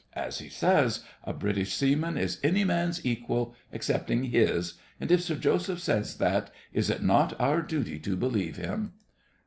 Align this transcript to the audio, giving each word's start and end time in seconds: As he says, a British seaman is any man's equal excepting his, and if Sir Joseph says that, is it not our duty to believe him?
As 0.15 0.39
he 0.39 0.49
says, 0.49 1.03
a 1.25 1.31
British 1.31 1.75
seaman 1.75 2.17
is 2.17 2.39
any 2.41 2.63
man's 2.63 3.05
equal 3.05 3.53
excepting 3.71 4.23
his, 4.23 4.73
and 4.99 5.11
if 5.11 5.21
Sir 5.21 5.35
Joseph 5.35 5.79
says 5.79 6.17
that, 6.17 6.49
is 6.73 6.89
it 6.89 7.03
not 7.03 7.39
our 7.39 7.61
duty 7.61 7.99
to 7.99 8.15
believe 8.17 8.55
him? 8.55 8.93